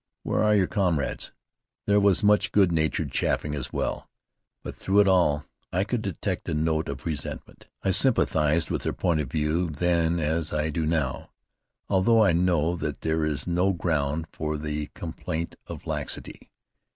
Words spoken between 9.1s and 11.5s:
of view then as I do now,